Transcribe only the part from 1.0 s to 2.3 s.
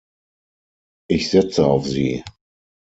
Ich setze auf Sie.